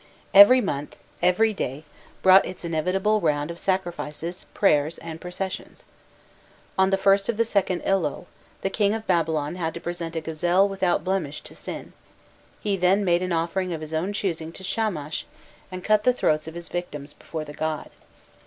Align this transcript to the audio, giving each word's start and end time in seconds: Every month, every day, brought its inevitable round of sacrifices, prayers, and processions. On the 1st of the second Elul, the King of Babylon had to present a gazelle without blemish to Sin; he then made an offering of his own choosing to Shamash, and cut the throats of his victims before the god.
Every 0.33 0.61
month, 0.61 0.95
every 1.21 1.53
day, 1.53 1.83
brought 2.23 2.43
its 2.47 2.65
inevitable 2.65 3.21
round 3.21 3.51
of 3.51 3.59
sacrifices, 3.59 4.47
prayers, 4.51 4.97
and 4.97 5.21
processions. 5.21 5.83
On 6.75 6.89
the 6.89 6.97
1st 6.97 7.29
of 7.29 7.37
the 7.37 7.45
second 7.45 7.83
Elul, 7.83 8.25
the 8.61 8.71
King 8.71 8.95
of 8.95 9.05
Babylon 9.05 9.57
had 9.57 9.75
to 9.75 9.79
present 9.79 10.15
a 10.15 10.21
gazelle 10.21 10.67
without 10.67 11.03
blemish 11.03 11.41
to 11.41 11.53
Sin; 11.53 11.93
he 12.61 12.75
then 12.75 13.05
made 13.05 13.21
an 13.21 13.31
offering 13.31 13.73
of 13.73 13.81
his 13.81 13.93
own 13.93 14.11
choosing 14.11 14.51
to 14.53 14.63
Shamash, 14.63 15.27
and 15.71 15.83
cut 15.83 16.03
the 16.03 16.13
throats 16.13 16.47
of 16.47 16.55
his 16.55 16.67
victims 16.69 17.13
before 17.13 17.45
the 17.45 17.53
god. 17.53 17.91